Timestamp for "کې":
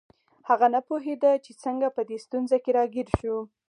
2.63-2.71